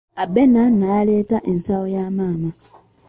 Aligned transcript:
Abena 0.23 0.63
n'aleeta 0.79 1.37
ensawo 1.51 1.85
ya 1.95 2.05
maama. 2.17 2.49